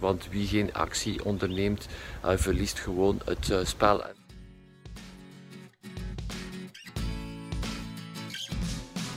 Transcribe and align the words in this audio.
Want 0.00 0.28
wie 0.30 0.46
geen 0.46 0.74
actie 0.74 1.24
onderneemt, 1.24 1.86
verliest 2.22 2.78
gewoon 2.78 3.20
het 3.24 3.48
uh, 3.48 3.58
spel. 3.64 4.02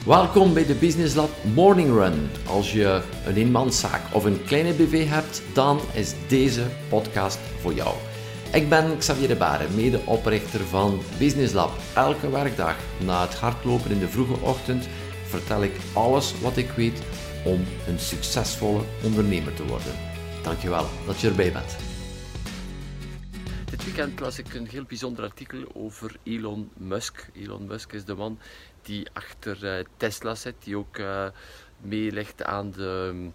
Welkom 0.05 0.53
bij 0.53 0.65
de 0.65 0.73
Business 0.73 1.15
Lab 1.15 1.29
Morning 1.53 1.89
Run. 1.89 2.29
Als 2.47 2.71
je 2.73 3.01
een 3.25 3.35
eenmanszaak 3.35 4.01
of 4.13 4.23
een 4.23 4.43
kleine 4.43 4.73
BV 4.73 5.07
hebt, 5.07 5.41
dan 5.53 5.79
is 5.93 6.13
deze 6.27 6.65
podcast 6.89 7.39
voor 7.61 7.73
jou. 7.73 7.95
Ik 8.53 8.69
ben 8.69 8.97
Xavier 8.97 9.27
de 9.27 9.35
Baren, 9.35 9.75
medeoprichter 9.75 10.59
van 10.59 10.99
Business 11.17 11.53
Lab. 11.53 11.71
Elke 11.95 12.29
werkdag 12.29 12.75
na 13.05 13.21
het 13.21 13.35
hardlopen 13.35 13.91
in 13.91 13.99
de 13.99 14.07
vroege 14.07 14.41
ochtend 14.41 14.87
vertel 15.25 15.63
ik 15.63 15.73
alles 15.93 16.39
wat 16.41 16.57
ik 16.57 16.69
weet 16.69 17.01
om 17.45 17.65
een 17.87 17.99
succesvolle 17.99 18.81
ondernemer 19.03 19.53
te 19.53 19.65
worden. 19.65 20.18
Dankjewel 20.43 20.85
dat 21.05 21.19
je 21.19 21.27
erbij 21.27 21.51
bent. 21.51 21.77
Dit 23.69 23.83
weekend 23.83 24.19
las 24.19 24.39
ik 24.39 24.53
een 24.53 24.67
heel 24.67 24.83
bijzonder 24.83 25.23
artikel 25.23 25.63
over 25.73 26.15
Elon 26.23 26.69
Musk. 26.77 27.29
Elon 27.33 27.65
Musk 27.67 27.93
is 27.93 28.05
de 28.05 28.15
man 28.15 28.39
die 28.81 29.07
achter 29.13 29.77
eh, 29.77 29.85
Tesla 29.97 30.35
zit, 30.35 30.55
die 30.63 30.77
ook 30.77 30.97
uh, 30.97 31.27
meelegt 31.81 32.43
aan 32.43 32.71
de 32.71 33.29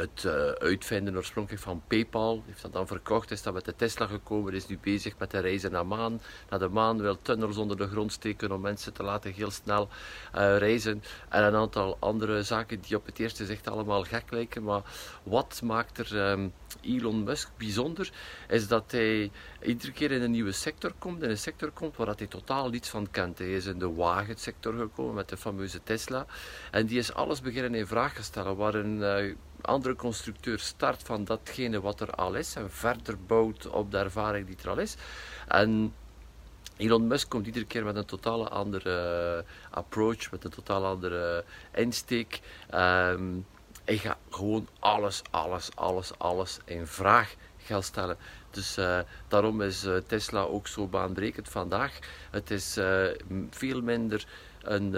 het 0.00 0.24
uh, 0.26 0.32
uitvinden 0.50 1.16
oorspronkelijk 1.16 1.62
van 1.62 1.82
PayPal. 1.86 2.42
Heeft 2.46 2.62
dat 2.62 2.72
dan 2.72 2.86
verkocht, 2.86 3.30
is 3.30 3.42
dan 3.42 3.54
met 3.54 3.64
de 3.64 3.76
Tesla 3.76 4.06
gekomen, 4.06 4.52
is 4.52 4.66
nu 4.66 4.78
bezig 4.78 5.18
met 5.18 5.30
de 5.30 5.38
reizen 5.38 5.72
naar, 5.72 5.86
maan, 5.86 6.20
naar 6.50 6.58
de 6.58 6.68
maan, 6.68 7.00
wil 7.00 7.22
tunnels 7.22 7.56
onder 7.56 7.76
de 7.76 7.86
grond 7.86 8.12
steken 8.12 8.52
om 8.52 8.60
mensen 8.60 8.92
te 8.92 9.02
laten 9.02 9.32
heel 9.32 9.50
snel 9.50 9.88
uh, 10.34 10.56
reizen. 10.58 11.02
En 11.28 11.44
een 11.44 11.54
aantal 11.54 11.96
andere 12.00 12.42
zaken 12.42 12.80
die 12.80 12.96
op 12.96 13.06
het 13.06 13.18
eerste 13.18 13.46
zicht 13.46 13.68
allemaal 13.68 14.04
gek 14.04 14.30
lijken. 14.30 14.62
Maar 14.62 14.82
wat 15.22 15.60
maakt 15.64 15.98
er 15.98 16.30
um, 16.30 16.52
Elon 16.80 17.24
Musk 17.24 17.50
bijzonder, 17.56 18.10
is 18.48 18.68
dat 18.68 18.90
hij 18.90 19.30
iedere 19.62 19.92
keer 19.92 20.10
in 20.10 20.22
een 20.22 20.30
nieuwe 20.30 20.52
sector 20.52 20.92
komt, 20.98 21.22
in 21.22 21.30
een 21.30 21.38
sector 21.38 21.70
komt 21.70 21.96
waar 21.96 22.14
hij 22.16 22.26
totaal 22.26 22.68
niets 22.68 22.88
van 22.88 23.10
kent. 23.10 23.38
Hij 23.38 23.52
is 23.52 23.66
in 23.66 23.78
de 23.78 23.94
wagensector 23.94 24.74
gekomen 24.74 25.14
met 25.14 25.28
de 25.28 25.36
fameuze 25.36 25.82
Tesla. 25.82 26.26
En 26.70 26.86
die 26.86 26.98
is 26.98 27.12
alles 27.12 27.40
beginnen 27.40 27.74
in 27.74 27.86
vraag 27.86 28.14
te 28.14 28.22
stellen, 28.22 28.56
waar 28.56 28.74
een 28.74 28.98
uh, 28.98 29.34
andere 29.62 29.96
constructeur 29.96 30.58
start 30.58 31.02
van 31.02 31.24
datgene 31.24 31.80
wat 31.80 32.00
er 32.00 32.10
al 32.10 32.34
is 32.34 32.54
en 32.54 32.70
verder 32.70 33.16
bouwt 33.26 33.66
op 33.66 33.90
de 33.90 33.98
ervaring 33.98 34.46
die 34.46 34.56
er 34.62 34.70
al 34.70 34.78
is. 34.78 34.96
En 35.48 35.94
Elon 36.76 37.06
Musk 37.06 37.28
komt 37.28 37.46
iedere 37.46 37.66
keer 37.66 37.84
met 37.84 37.96
een 37.96 38.04
totaal 38.04 38.48
andere 38.48 39.44
approach, 39.70 40.30
met 40.30 40.44
een 40.44 40.50
totaal 40.50 40.86
andere 40.86 41.44
insteek. 41.74 42.40
Um, 42.74 43.46
hij 43.84 43.96
gaat 43.96 44.16
gewoon 44.30 44.68
alles, 44.78 45.22
alles, 45.30 45.76
alles, 45.76 46.18
alles 46.18 46.58
in 46.64 46.86
vraag 46.86 47.34
gaan 47.58 47.82
stellen. 47.82 48.16
Dus 48.50 48.78
uh, 48.78 48.98
daarom 49.28 49.62
is 49.62 49.84
uh, 49.84 49.96
Tesla 50.06 50.40
ook 50.40 50.66
zo 50.66 50.86
baanbrekend 50.86 51.48
vandaag. 51.48 51.98
Het 52.30 52.50
is 52.50 52.78
veel 53.50 53.82
minder 53.82 54.26
een, 54.62 54.94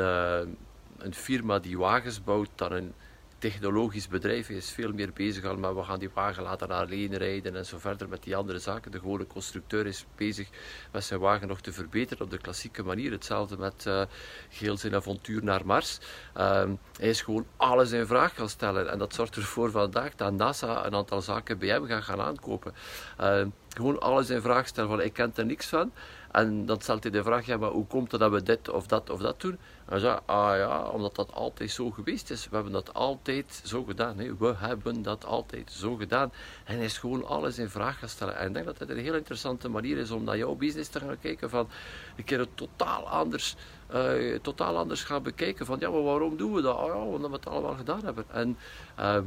een 0.98 1.14
firma 1.14 1.58
die 1.58 1.78
wagens 1.78 2.24
bouwt 2.24 2.50
dan 2.55 2.72
een 2.72 2.94
technologisch 3.43 4.09
bedrijf 4.09 4.48
is 4.48 4.71
veel 4.71 4.93
meer 4.93 5.12
bezig 5.12 5.57
met 5.57 5.75
we 5.75 5.83
gaan 5.83 5.98
die 5.98 6.11
wagen 6.15 6.43
laten 6.43 6.71
alleen 6.71 7.17
rijden 7.17 7.57
en 7.57 7.67
zo 7.67 7.79
verder 7.79 8.09
met 8.09 8.23
die 8.23 8.37
andere 8.37 8.59
zaken. 8.59 8.91
De 8.91 8.98
gewone 8.98 9.27
constructeur 9.27 9.87
is 9.87 10.07
bezig 10.17 10.48
met 10.93 11.05
zijn 11.05 11.21
wagen 11.21 11.48
nog 11.48 11.61
te 11.61 11.73
verbeteren 11.73 12.25
op 12.25 12.31
de 12.31 12.39
klassieke 12.39 12.83
manier. 12.83 13.11
Hetzelfde 13.11 13.57
met 13.57 13.85
uh, 13.89 14.77
zijn 14.77 14.95
avontuur 14.95 15.45
naar 15.45 15.67
Mars. 15.67 15.98
Uh, 16.37 16.65
hij 16.98 17.09
is 17.09 17.23
gewoon 17.23 17.47
alles 17.57 17.93
in 17.93 18.07
vraag 18.07 18.35
gaan 18.35 18.48
stellen 18.48 18.91
en 18.91 18.98
dat 18.98 19.15
zorgt 19.15 19.37
ervoor 19.37 19.70
vandaag 19.70 20.15
dat 20.15 20.33
NASA 20.33 20.87
een 20.87 20.95
aantal 20.95 21.23
zaken 21.23 21.59
bij 21.59 21.69
hem 21.69 21.87
gaat 21.87 22.03
gaan 22.03 22.20
aankopen. 22.20 22.75
Uh, 23.20 23.47
gewoon 23.69 24.01
alles 24.01 24.31
in 24.31 24.41
vraag 24.41 24.67
stellen 24.67 24.91
van 24.91 25.01
ik 25.01 25.13
ken 25.13 25.33
er 25.35 25.47
niks 25.47 25.67
van. 25.67 25.93
En 26.33 26.66
dan 26.66 26.80
stelt 26.80 27.02
hij 27.02 27.12
de 27.12 27.22
vraag, 27.22 27.47
maar 27.47 27.70
hoe 27.70 27.86
komt 27.86 28.11
het 28.12 28.20
dat 28.20 28.30
we 28.30 28.42
dit 28.42 28.69
of 28.69 28.86
dat 28.86 29.11
of 29.11 29.20
dat 29.20 29.41
doen? 29.41 29.58
En 29.89 30.01
zei, 30.01 30.18
ah 30.24 30.57
ja, 30.57 30.89
omdat 30.89 31.14
dat 31.14 31.33
altijd 31.33 31.70
zo 31.70 31.90
geweest 31.90 32.30
is. 32.30 32.48
We 32.48 32.55
hebben 32.55 32.73
dat 32.73 32.95
altijd 32.95 33.61
zo 33.64 33.84
gedaan. 33.84 34.18
Hè. 34.18 34.36
We 34.36 34.55
hebben 34.57 35.02
dat 35.02 35.24
altijd 35.24 35.73
zo 35.73 35.96
gedaan. 35.96 36.33
En 36.64 36.77
hij 36.77 36.84
is 36.84 36.98
gewoon 36.98 37.24
alles 37.24 37.58
in 37.58 37.68
vraag 37.68 37.98
gaan 37.98 38.08
stellen. 38.08 38.36
En 38.36 38.46
ik 38.46 38.55
denk 38.55 38.67
dat 38.67 38.79
het 38.79 38.90
een 38.90 38.98
heel 38.98 39.14
interessante 39.14 39.68
manier 39.68 39.96
is 39.96 40.11
om 40.11 40.24
naar 40.24 40.36
jouw 40.36 40.55
business 40.55 40.89
te 40.89 41.01
gaan 41.01 41.18
kijken. 41.20 41.51
Van 41.51 41.68
een 42.17 42.24
keer 42.24 42.39
het 42.39 42.57
totaal 42.57 43.08
anders, 43.08 43.57
uh, 43.95 44.39
totaal 44.42 44.77
anders 44.77 45.05
gaan 45.05 45.23
bekijken. 45.23 45.67
Van 45.67 45.77
ja, 45.80 45.90
maar 45.90 46.02
waarom 46.02 46.36
doen 46.36 46.52
we 46.52 46.61
dat? 46.61 46.77
Oh 46.77 46.86
ja, 46.86 46.95
omdat 46.95 47.30
we 47.30 47.36
het 47.36 47.46
allemaal 47.46 47.74
gedaan 47.74 48.05
hebben. 48.05 48.24
En 48.30 48.58
uh, 48.98 49.18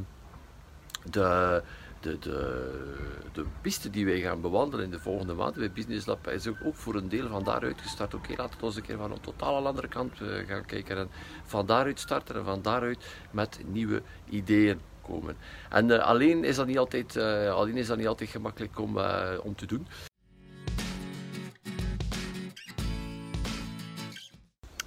de 1.10 1.62
de, 2.06 2.18
de, 2.18 3.28
de 3.32 3.44
piste 3.60 3.90
die 3.90 4.04
wij 4.04 4.20
gaan 4.20 4.40
bewandelen 4.40 4.84
in 4.84 4.90
de 4.90 4.98
volgende 4.98 5.34
maanden 5.34 5.58
bij 5.58 5.72
Business 5.72 6.06
Lab 6.06 6.28
is 6.28 6.46
ook, 6.46 6.56
voor 6.74 6.94
een 6.94 7.08
deel 7.08 7.28
van 7.28 7.44
daaruit 7.44 7.80
gestart. 7.80 8.14
Oké, 8.14 8.34
laten 8.36 8.60
we 8.60 8.66
eens 8.66 8.76
een 8.76 8.82
keer 8.82 8.96
van 8.96 9.12
een 9.12 9.20
totaal 9.20 9.66
andere 9.66 9.88
kant 9.88 10.20
uh, 10.20 10.48
gaan 10.48 10.64
kijken 10.64 10.96
en 10.96 11.08
van 11.44 11.66
daaruit 11.66 12.00
starten 12.00 12.36
en 12.36 12.44
van 12.44 12.62
daaruit 12.62 13.06
met 13.30 13.60
nieuwe 13.64 14.02
ideeën 14.28 14.80
komen. 15.02 15.36
En 15.70 15.88
uh, 15.88 15.98
alleen, 15.98 16.44
is 16.44 16.56
dat 16.56 16.66
niet 16.66 16.78
altijd, 16.78 17.16
uh, 17.16 17.54
alleen 17.54 17.76
is 17.76 17.86
dat 17.86 17.98
niet 17.98 18.06
altijd 18.06 18.30
gemakkelijk 18.30 18.78
om, 18.78 18.98
om 19.42 19.54
te 19.54 19.66
doen. 19.66 19.86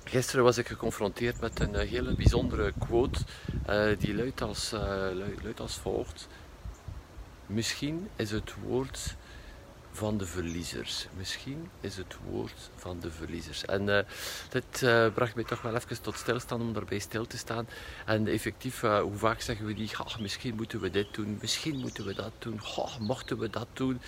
Gisteren 0.03 0.43
was 0.43 0.57
ik 0.57 0.67
geconfronteerd 0.67 1.41
met 1.41 1.59
een 1.59 1.75
hele 1.75 2.15
bijzondere 2.15 2.73
quote 2.79 3.19
die 3.97 4.15
luidt 4.15 4.41
als, 4.41 4.71
luidt 5.43 5.59
als 5.59 5.77
volgt. 5.77 6.27
Misschien 7.49 8.09
is 8.15 8.31
het 8.31 8.53
woord 8.63 9.15
van 9.91 10.17
de 10.17 10.25
verliezers. 10.25 11.07
Misschien 11.17 11.69
is 11.79 11.97
het 11.97 12.15
woord 12.29 12.69
van 12.75 12.99
de 12.99 13.11
verliezers. 13.11 13.65
En 13.65 13.87
uh, 13.87 13.99
dit 14.49 14.81
uh, 14.81 15.13
bracht 15.13 15.35
mij 15.35 15.43
toch 15.43 15.61
wel 15.61 15.75
even 15.75 16.01
tot 16.01 16.15
stilstaan 16.15 16.61
om 16.61 16.73
daarbij 16.73 16.99
stil 16.99 17.27
te 17.27 17.37
staan. 17.37 17.67
En 18.05 18.27
effectief, 18.27 18.83
uh, 18.83 18.99
hoe 19.01 19.17
vaak 19.17 19.41
zeggen 19.41 19.65
we 19.65 19.73
die, 19.73 19.91
misschien 20.19 20.55
moeten 20.55 20.79
we 20.79 20.89
dit 20.89 21.13
doen, 21.13 21.37
misschien 21.41 21.79
moeten 21.79 22.05
we 22.05 22.13
dat 22.13 22.31
doen, 22.39 22.61
mochten 22.99 23.37
we 23.37 23.49
dat 23.49 23.67
doen. 23.73 24.01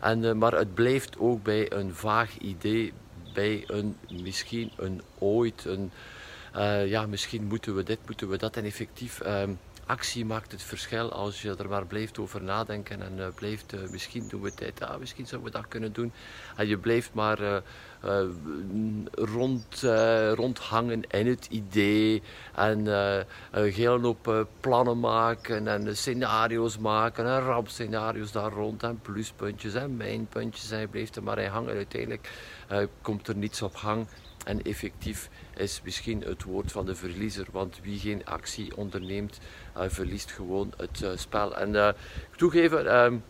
En, 0.00 0.38
maar 0.38 0.52
het 0.52 0.74
blijft 0.74 1.18
ook 1.18 1.42
bij 1.42 1.72
een 1.72 1.94
vaag 1.94 2.38
idee, 2.38 2.92
bij 3.34 3.64
een 3.66 3.96
misschien, 4.22 4.72
een 4.76 5.02
ooit, 5.18 5.64
een 5.64 5.92
ja, 6.88 7.06
misschien 7.06 7.44
moeten 7.44 7.74
we 7.74 7.82
dit, 7.82 7.98
moeten 8.06 8.28
we 8.28 8.36
dat. 8.36 8.56
En 8.56 8.64
effectief 8.64 9.20
ehm, 9.20 9.50
actie 9.86 10.24
maakt 10.24 10.52
het 10.52 10.62
verschil 10.62 11.12
als 11.12 11.42
je 11.42 11.54
er 11.56 11.68
maar 11.68 11.86
blijft 11.86 12.18
over 12.18 12.42
nadenken 12.42 13.02
en 13.02 13.18
uh, 13.18 13.26
blijft, 13.34 13.74
uh, 13.74 13.90
misschien 13.90 14.28
doen 14.28 14.40
we 14.40 14.52
dit, 14.54 14.82
ah, 14.82 14.98
misschien 14.98 15.26
zouden 15.26 15.52
we 15.52 15.58
dat 15.58 15.68
kunnen 15.68 15.92
doen. 15.92 16.12
En 16.56 16.66
je 16.66 16.78
blijft 16.78 17.14
maar 17.14 17.40
uh, 17.40 17.56
rond, 19.12 19.82
rondhangen 20.34 21.02
in 21.10 21.26
het 21.26 21.46
idee 21.50 22.22
en 22.54 22.86
een 22.86 23.72
hele 23.72 24.00
hoop 24.00 24.46
plannen 24.60 25.00
maken 25.00 25.68
en 25.68 25.96
scenario's 25.96 26.78
maken 26.78 27.26
en 27.26 27.40
rampscenario's 27.40 28.32
daar 28.32 28.52
rond 28.52 28.82
en 28.82 29.00
pluspuntjes 29.00 29.74
en 29.74 29.96
mijnpuntjes 29.96 30.70
en 30.70 30.80
je 30.80 30.88
blijft 30.88 31.16
er 31.16 31.22
maar 31.22 31.38
in 31.38 31.50
hangen. 31.50 31.74
Uiteindelijk 31.74 32.30
komt 33.02 33.28
er 33.28 33.36
niets 33.36 33.62
op 33.62 33.74
gang 33.74 34.06
en 34.46 34.62
effectief 34.62 35.28
is 35.56 35.80
misschien 35.84 36.20
het 36.20 36.42
woord 36.42 36.72
van 36.72 36.86
de 36.86 36.94
verliezer, 36.94 37.46
want 37.50 37.80
wie 37.82 37.98
geen 37.98 38.24
actie 38.24 38.76
onderneemt, 38.76 39.38
verliest 39.74 40.30
gewoon 40.30 40.72
het 40.76 41.00
uh, 41.02 41.10
spel. 41.14 41.56
En 41.56 41.74
uh, 41.74 41.88
toegeven, 42.36 43.22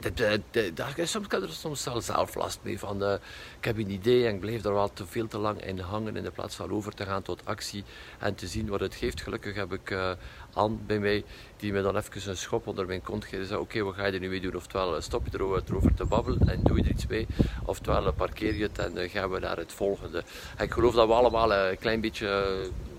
ehm, 0.00 1.06
soms 1.06 1.26
kan 1.26 1.42
er 1.42 1.48
soms 1.48 1.82
zelf 1.82 2.34
last 2.34 2.58
mee 2.62 2.78
van 2.78 3.02
uh, 3.02 3.12
ik 3.58 3.64
heb 3.64 3.78
een 3.78 3.90
idee 3.90 4.26
en 4.26 4.34
ik 4.34 4.40
blijf 4.40 4.64
er 4.64 4.74
wel 4.74 4.92
te 4.92 5.06
veel 5.06 5.26
te 5.26 5.38
lang 5.38 5.64
in 5.64 5.78
hangen 5.78 6.16
in 6.16 6.22
de 6.22 6.30
plaats 6.30 6.54
van 6.54 6.70
over 6.70 6.94
te 6.94 7.04
gaan 7.04 7.22
tot 7.22 7.44
actie 7.44 7.84
en 8.18 8.34
te 8.34 8.46
zien 8.46 8.68
wat 8.68 8.80
het 8.80 8.94
geeft. 8.94 9.22
Gelukkig 9.22 9.54
heb 9.54 9.72
ik 9.72 9.90
uh, 9.90 10.10
Anne 10.52 10.76
bij 10.86 10.98
mij 10.98 11.24
die 11.56 11.72
me 11.72 11.82
dan 11.82 11.96
even 11.96 12.30
een 12.30 12.36
schop 12.36 12.66
onder 12.66 12.86
mijn 12.86 13.02
kont 13.02 13.24
geeft 13.24 13.56
oké, 13.56 13.82
wat 13.82 13.94
ga 13.94 14.06
je 14.06 14.12
er 14.12 14.20
nu 14.20 14.28
mee 14.28 14.40
doen? 14.40 14.56
Oftewel 14.56 15.00
stop 15.00 15.26
je 15.30 15.38
erover, 15.38 15.94
te 15.94 16.04
babbelen 16.04 16.48
en 16.48 16.60
doe 16.62 16.76
je 16.76 16.82
er 16.82 16.90
iets 16.90 17.06
mee, 17.06 17.26
oftewel 17.64 18.12
parkeer 18.12 18.54
je 18.54 18.62
het 18.62 18.78
en 18.78 19.08
gaan 19.10 19.30
we 19.30 19.38
naar 19.38 19.56
het 19.56 19.72
volgende. 19.72 20.24
En 20.56 20.64
ik 20.64 20.72
geloof 20.72 20.94
dat 20.94 21.06
we 21.06 21.12
allemaal 21.12 21.52
een 21.52 21.78
klein 21.78 22.00
beetje 22.00 22.56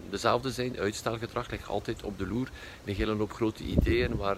dezelfde 0.09 0.51
zijn. 0.51 0.80
Uitstelgedrag 0.80 1.50
ligt 1.50 1.68
altijd 1.68 2.03
op 2.03 2.18
de 2.18 2.27
loer. 2.27 2.50
Een 2.86 2.95
hele 2.95 3.15
hoop 3.15 3.33
grote 3.33 3.63
ideeën, 3.63 4.15
maar 4.18 4.38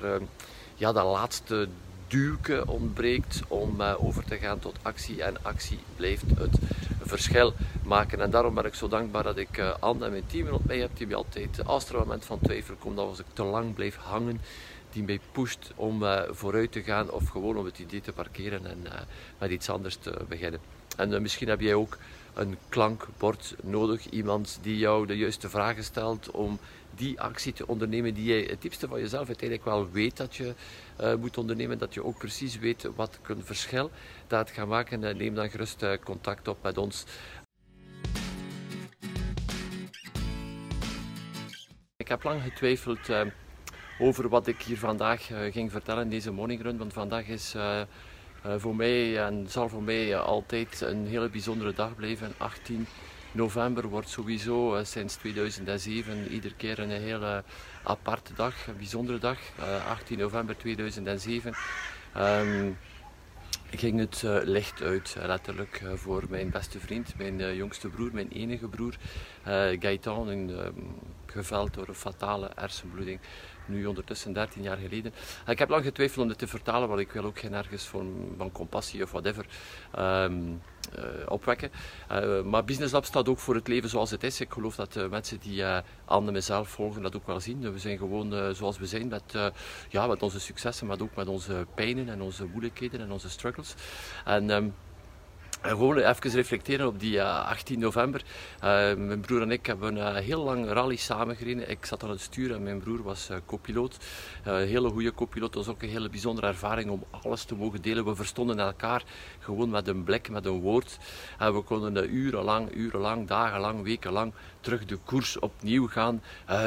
ja, 0.76 0.92
dat 0.92 1.06
laatste 1.06 1.68
duwke 2.08 2.64
ontbreekt 2.68 3.42
om 3.48 3.82
uh, 3.82 4.06
over 4.06 4.24
te 4.24 4.38
gaan 4.38 4.60
tot 4.60 4.78
actie. 4.82 5.24
En 5.24 5.44
actie 5.44 5.80
blijft 5.96 6.24
het 6.38 6.58
verschil 7.02 7.54
maken. 7.84 8.22
En 8.22 8.30
daarom 8.30 8.54
ben 8.54 8.66
ik 8.66 8.74
zo 8.74 8.88
dankbaar 8.88 9.24
dat 9.24 9.38
ik 9.38 9.58
uh, 9.58 9.74
Anne 9.80 10.06
en 10.06 10.12
mijn 10.12 10.28
team 10.28 10.48
op 10.48 10.66
mij 10.66 10.78
heb, 10.78 10.90
die 10.94 11.08
mij 11.08 11.16
altijd, 11.16 11.66
als 11.66 11.90
er 11.90 11.94
een 11.94 12.00
moment 12.00 12.26
van 12.26 12.40
twijfel 12.40 12.76
komt, 12.76 12.96
dat 12.96 13.08
als 13.08 13.20
ik 13.20 13.26
te 13.34 13.44
lang 13.44 13.74
blijf 13.74 13.96
hangen, 13.96 14.42
die 14.92 15.04
mij 15.04 15.20
pusht 15.32 15.72
om 15.76 16.04
uh, 16.04 16.22
vooruit 16.30 16.72
te 16.72 16.84
gaan 16.84 17.12
of 17.12 17.28
gewoon 17.30 17.58
om 17.58 17.66
het 17.66 17.80
idee 17.80 18.02
te 18.02 18.12
parkeren 18.12 18.66
en 18.66 18.86
met 19.38 19.52
iets 19.52 19.70
anders 19.70 19.96
te 19.96 20.20
beginnen. 20.28 20.60
En 20.98 21.22
misschien 21.22 21.48
heb 21.48 21.62
jij 21.62 21.74
ook 21.74 21.98
een 22.38 22.58
klankbord 22.70 23.56
nodig. 23.64 24.10
Iemand 24.10 24.60
die 24.62 24.78
jou 24.78 25.08
de 25.08 25.18
juiste 25.18 25.50
vragen 25.50 25.84
stelt 25.84 26.32
om 26.32 26.60
die 26.96 27.22
actie 27.22 27.54
te 27.54 27.68
ondernemen 27.68 28.14
die 28.14 28.24
jij 28.24 28.42
het 28.50 28.62
diepste 28.62 28.88
van 28.88 29.00
jezelf 29.00 29.28
uiteindelijk 29.28 29.70
wel 29.70 29.92
weet 29.92 30.18
dat 30.18 30.36
je 30.36 30.54
uh, 31.02 31.16
moet 31.16 31.38
ondernemen. 31.38 31.78
Dat 31.78 31.94
je 31.94 32.04
ook 32.04 32.18
precies 32.18 32.58
weet 32.58 32.90
wat 32.96 33.20
een 33.28 33.44
verschil 33.44 33.92
dat 34.28 34.52
gaat 34.52 34.68
maken. 34.68 35.04
Uh, 35.04 35.14
neem 35.14 35.36
dan 35.36 35.50
gerust 35.50 35.84
uh, 35.84 35.94
contact 36.04 36.48
op 36.48 36.58
met 36.62 36.78
ons. 36.78 37.06
Ik 41.98 42.08
heb 42.08 42.24
lang 42.24 42.42
getwijfeld 42.42 43.10
over 44.00 44.30
wat 44.30 44.48
ik 44.48 44.62
hier 44.62 44.78
vandaag 44.78 45.32
ging 45.52 45.72
vertellen 45.72 46.04
in 46.04 46.10
deze 46.10 46.32
morning 46.32 46.62
run. 46.62 46.78
Want 46.78 46.94
vandaag 46.94 47.28
is 47.28 47.56
voor 48.58 48.76
mij 48.76 49.26
en 49.26 49.46
zal 49.50 49.70
voor 49.70 49.84
mij 49.84 50.18
altijd 50.18 50.82
een 50.82 51.08
hele 51.08 51.30
bijzondere 51.30 51.74
dag 51.74 51.96
blijven. 51.96 52.34
18 52.38 52.88
november 53.32 53.88
wordt 53.88 54.10
sowieso 54.10 54.78
uh, 54.78 54.84
sinds 54.84 55.16
2007 55.16 56.28
iedere 56.32 56.56
keer 56.56 56.80
een 56.80 56.90
hele 56.90 57.44
aparte 57.84 58.34
dag, 58.34 58.68
een 58.68 58.78
bijzondere 58.78 59.18
dag. 59.18 59.38
Uh, 59.60 59.76
eh, 59.76 59.90
18 59.90 60.18
november 60.18 60.58
2007 60.58 61.54
um, 62.18 62.78
ging 63.70 64.00
het 64.00 64.22
uh, 64.26 64.38
licht 64.44 64.82
uit, 64.82 65.16
letterlijk, 65.20 65.82
voor 65.94 66.24
mijn 66.30 66.50
beste 66.50 66.80
vriend, 66.80 67.18
mijn 67.18 67.56
jongste 67.56 67.90
broer, 67.90 68.10
mijn 68.14 68.30
enige 68.30 68.68
broer, 68.68 68.96
Gaëtan, 69.80 70.28
een, 70.28 70.50
um, 70.50 70.96
geveld 71.26 71.74
door 71.74 71.88
een 71.88 71.94
fatale 71.94 72.52
hersenbloeding 72.56 73.20
nu 73.68 73.86
ondertussen 73.86 74.34
13 74.34 74.62
jaar 74.62 74.78
geleden. 74.78 75.14
Ik 75.48 75.60
heb 75.60 75.70
lang 75.70 75.84
getwijfeld 75.84 76.22
om 76.22 76.28
dit 76.28 76.38
te 76.38 76.48
vertalen, 76.48 76.88
want 76.88 77.00
ik 77.00 77.12
wil 77.12 77.24
ook 77.24 77.40
geen 77.40 77.54
ergens 77.54 77.84
van, 77.84 78.34
van 78.38 78.52
compassie 78.52 79.04
of 79.04 79.12
whatever 79.12 79.46
um, 80.00 80.62
uh, 80.96 81.04
opwekken. 81.28 81.72
Uh, 82.12 82.42
maar 82.42 82.64
Business 82.64 82.94
Lab 82.94 83.06
staat 83.06 83.30
ook 83.30 83.40
voor 83.40 83.56
het 83.56 83.68
leven 83.68 83.90
zoals 83.90 84.12
het 84.12 84.24
is. 84.24 84.42
Ik 84.42 84.52
geloof 84.52 84.76
dat 84.76 84.96
uh, 84.96 85.08
mensen 85.10 85.40
die 85.40 85.64
aan 86.06 86.32
mezelf 86.32 86.70
volgen 86.70 87.02
dat 87.02 87.16
ook 87.16 87.28
wel 87.28 87.40
zien. 87.40 87.72
We 87.72 87.80
zijn 87.80 87.98
gewoon 87.98 88.56
zoals 88.56 88.78
we 88.78 88.86
zijn 88.86 89.08
met, 89.08 89.54
ja, 89.90 90.08
met 90.08 90.24
onze 90.24 90.40
successen, 90.40 90.88
maar 90.88 91.02
ook 91.02 91.16
met 91.16 91.28
onze 91.28 91.66
pijnen 91.76 92.10
en 92.10 92.22
onze 92.22 92.46
moeilijkheden 92.46 93.00
en 93.00 93.12
onze 93.12 93.30
struggles. 93.30 93.74
En, 94.26 94.50
en 94.50 94.76
gewoon 95.70 95.98
even 95.98 96.32
reflecteren 96.32 96.88
op 96.88 97.00
die 97.00 97.24
18 97.24 97.76
eh, 97.76 97.82
november. 97.82 98.24
Uh, 98.56 98.60
mijn 98.96 99.20
broer 99.20 99.42
en 99.42 99.52
ik 99.52 99.66
hebben 99.66 99.96
een 99.96 100.16
uh, 100.16 100.22
heel 100.22 100.44
lang 100.44 100.70
rally 100.70 100.96
samengereden. 100.96 101.70
Ik 101.70 101.86
zat 101.86 102.04
aan 102.04 102.10
het 102.10 102.22
stuur 102.22 102.54
en 102.54 102.64
mijn 102.64 102.80
broer 102.80 103.04
was 103.04 103.30
co-piloot. 103.46 103.98
een 104.44 104.68
hele 104.68 104.90
goede 104.90 105.14
co-piloot. 105.14 105.54
Het 105.54 105.66
was 105.66 105.76
ook 105.76 105.82
een 105.82 105.90
hele 105.90 106.10
bijzondere 106.10 106.48
ervaring 106.48 106.90
om 106.90 107.04
alles 107.22 107.44
te 107.44 107.56
mogen 107.56 107.82
delen. 107.82 108.06
We 108.06 108.16
verstonden 108.16 108.60
elkaar 108.60 109.04
gewoon 109.40 109.70
met 109.70 109.88
een 109.88 110.04
blik, 110.04 110.30
met 110.30 110.46
een 110.46 110.60
woord. 110.60 110.98
En 111.38 111.54
we 111.54 111.62
konden 111.62 112.16
urenlang, 112.16 112.76
urenlang, 112.76 113.28
dagenlang, 113.28 113.84
wekenlang 113.84 114.34
terug 114.60 114.86
de 114.86 114.98
koers 115.06 115.40
opnieuw 115.40 115.88
gaan 115.88 116.22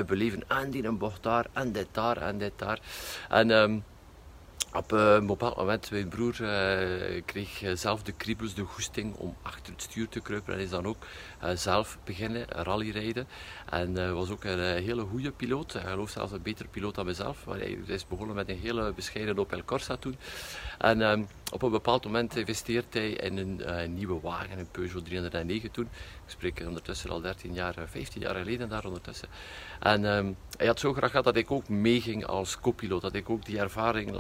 beleven. 0.07 0.43
En 0.49 0.71
die 0.71 0.85
een 0.85 0.99
bocht 0.99 1.23
daar, 1.23 1.47
en 1.53 1.73
dit 1.73 1.89
daar, 1.93 2.17
en 2.17 2.39
dit 2.39 2.53
daar. 2.57 2.81
En... 3.29 3.51
Um, 3.51 3.85
op 4.73 4.93
eh, 4.93 5.15
een 5.15 5.27
bepaald 5.27 5.57
moment, 5.57 5.91
mijn 5.91 6.09
broer 6.09 6.41
uh, 6.41 7.23
kreeg 7.25 7.63
zelf 7.75 8.03
de 8.03 8.13
kriebels, 8.13 8.55
de 8.55 8.63
goesting 8.63 9.15
om 9.15 9.37
achter 9.43 9.73
het 9.73 9.83
stuur 9.83 10.09
te 10.09 10.21
kruipen 10.21 10.55
en 10.55 10.61
is 10.61 10.71
dan 10.71 10.87
ook 10.87 11.07
zelf 11.55 11.99
beginnen 12.05 12.45
rallyrijden. 12.49 13.27
En 13.71 14.15
was 14.15 14.31
ook 14.31 14.45
een 14.45 14.83
hele 14.83 15.03
goede 15.03 15.31
piloot, 15.31 15.73
hij 15.73 15.83
geloof 15.83 16.11
zelfs 16.11 16.33
een 16.33 16.43
betere 16.43 16.69
piloot 16.69 16.95
dan 16.95 17.07
mezelf. 17.07 17.45
Hij 17.45 17.79
is 17.87 18.07
begonnen 18.07 18.37
met 18.37 18.49
een 18.49 18.59
hele 18.59 18.93
bescheiden 18.93 19.39
Opel 19.39 19.65
Corsa 19.65 19.97
toen. 19.97 20.17
En 20.79 21.03
ehm, 21.03 21.23
op 21.51 21.63
een 21.63 21.71
bepaald 21.71 22.05
moment 22.05 22.37
investeert 22.37 22.95
hij 22.95 23.11
in 23.11 23.37
een 23.37 23.95
nieuwe 23.95 24.21
wagen, 24.21 24.59
een 24.59 24.71
Peugeot 24.71 25.05
309 25.05 25.71
toen. 25.71 25.85
Ik 25.85 26.37
spreek 26.37 26.63
ondertussen 26.67 27.11
al 27.11 27.21
13 27.21 27.53
jaar, 27.53 27.75
15 27.87 28.21
jaar 28.21 28.35
geleden 28.35 28.69
daar 28.69 28.85
ondertussen. 28.85 29.29
En 29.81 30.05
um, 30.05 30.37
hij 30.57 30.67
had 30.67 30.81
zo 30.81 30.93
graag 30.93 31.11
gehad 31.11 31.25
dat 31.25 31.37
ik 31.37 31.51
ook 31.51 31.69
meeging 31.69 32.27
als 32.27 32.61
co-piloot, 32.61 33.03
dat 33.03 33.15
ik 33.15 33.31
ook 33.31 33.45
die 33.45 33.59
ervaring 33.59 34.17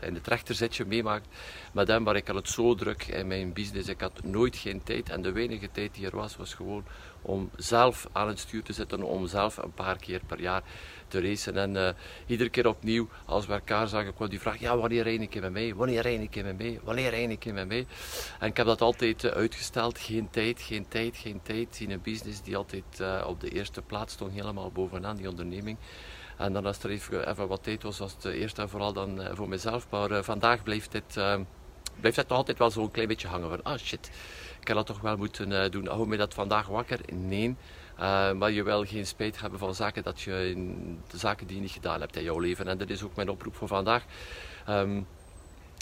in 0.00 0.14
het 0.14 0.26
rechterzitje 0.26 0.84
meemaakt 0.84 1.28
met 1.72 1.88
hem, 1.88 2.04
waar 2.04 2.16
ik 2.16 2.26
had 2.26 2.36
het 2.36 2.48
zo 2.48 2.74
druk 2.74 3.06
in 3.06 3.26
mijn 3.26 3.52
business. 3.52 3.88
Ik 3.88 4.00
had 4.00 4.24
nooit 4.24 4.56
geen 4.56 4.82
tijd 4.82 5.08
en 5.08 5.22
de 5.22 5.32
weinige 5.32 5.70
tijd 5.72 5.94
die 5.94 6.06
er 6.06 6.16
was, 6.16 6.36
was 6.36 6.54
gewoon 6.54 6.84
om 7.22 7.50
zelf 7.56 8.08
aan 8.12 8.28
het 8.28 8.38
stuur 8.38 8.62
te 8.62 8.72
zitten, 8.72 9.02
om 9.02 9.26
zelf 9.26 9.56
een 9.56 9.72
paar 9.72 9.96
keer 9.96 10.20
per 10.26 10.40
jaar 10.40 10.62
te. 11.08 11.52
En 11.54 11.74
uh, 11.74 11.88
iedere 12.26 12.50
keer 12.50 12.66
opnieuw, 12.66 13.08
als 13.24 13.46
we 13.46 13.52
elkaar 13.52 13.88
zagen, 13.88 14.14
kwam 14.14 14.28
die 14.28 14.40
vraag, 14.40 14.60
ja, 14.60 14.76
wanneer 14.76 15.02
rijd 15.02 15.20
ik 15.20 15.34
in 15.34 15.52
mij? 15.52 15.74
Wanneer 15.74 16.02
rijd 16.02 16.20
ik 16.20 16.36
in 16.36 16.56
mij? 16.56 16.80
Wanneer 16.84 17.10
rijd 17.10 17.30
ik 17.30 17.44
in 17.44 17.54
mij? 17.54 17.86
En 18.38 18.48
ik 18.48 18.56
heb 18.56 18.66
dat 18.66 18.80
altijd 18.80 19.24
uh, 19.24 19.30
uitgesteld. 19.30 19.98
Geen 19.98 20.30
tijd, 20.30 20.60
geen 20.60 20.88
tijd, 20.88 21.16
geen 21.16 21.40
tijd. 21.42 21.80
In 21.80 21.90
een 21.90 22.02
business 22.02 22.42
die 22.42 22.56
altijd 22.56 22.84
uh, 23.00 23.24
op 23.26 23.40
de 23.40 23.48
eerste 23.48 23.82
plaats 23.82 24.12
stond, 24.12 24.32
helemaal 24.32 24.70
bovenaan, 24.70 25.16
die 25.16 25.28
onderneming. 25.28 25.76
En 26.36 26.52
dan 26.52 26.66
als 26.66 26.82
er 26.82 26.90
even, 26.90 27.48
wat 27.48 27.62
tijd 27.62 27.82
was, 27.82 27.98
was 27.98 28.12
het 28.12 28.24
eerst 28.24 28.58
en 28.58 28.68
vooral 28.68 28.92
dan 28.92 29.20
voor 29.32 29.48
mezelf. 29.48 29.86
Maar 29.90 30.24
vandaag 30.24 30.62
blijft 30.62 30.92
dit, 30.92 31.20
blijft 32.00 32.16
het 32.16 32.30
altijd 32.30 32.58
wel 32.58 32.70
zo'n 32.70 32.90
klein 32.90 33.08
beetje 33.08 33.28
hangen 33.28 33.48
van, 33.48 33.62
ah 33.62 33.78
shit, 33.78 34.10
ik 34.60 34.68
had 34.68 34.76
dat 34.76 34.86
toch 34.86 35.00
wel 35.00 35.16
moeten 35.16 35.70
doen. 35.70 35.86
Hou 35.86 36.06
me 36.06 36.16
dat 36.16 36.34
vandaag 36.34 36.66
wakker? 36.66 37.00
Nee. 37.12 37.56
Uh, 38.00 38.32
maar 38.32 38.50
je 38.50 38.62
wil 38.62 38.84
geen 38.84 39.06
spijt 39.06 39.40
hebben 39.40 39.58
van 39.58 39.74
zaken, 39.74 40.02
dat 40.02 40.20
je, 40.20 40.52
de 41.10 41.18
zaken 41.18 41.46
die 41.46 41.56
je 41.56 41.62
niet 41.62 41.70
gedaan 41.70 42.00
hebt 42.00 42.16
in 42.16 42.22
jouw 42.22 42.38
leven. 42.38 42.68
En 42.68 42.78
dat 42.78 42.90
is 42.90 43.02
ook 43.02 43.16
mijn 43.16 43.28
oproep 43.30 43.54
voor 43.54 43.68
vandaag. 43.68 44.04
Um, 44.68 45.06